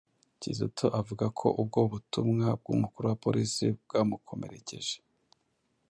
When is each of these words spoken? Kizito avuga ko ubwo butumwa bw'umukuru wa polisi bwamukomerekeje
Kizito 0.39 0.87
avuga 0.99 1.25
ko 1.39 1.47
ubwo 1.61 1.79
butumwa 1.91 2.47
bw'umukuru 2.61 3.05
wa 3.11 3.17
polisi 3.23 3.65
bwamukomerekeje 3.83 4.97